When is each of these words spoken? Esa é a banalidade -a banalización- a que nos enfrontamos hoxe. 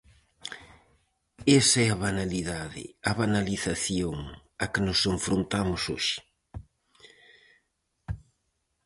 Esa 1.59 1.77
é 1.85 1.87
a 1.91 1.99
banalidade 2.05 2.83
-a 2.89 3.11
banalización- 3.21 4.25
a 4.63 4.65
que 4.71 4.81
nos 4.87 4.99
enfrontamos 5.13 5.81
hoxe. 5.91 6.17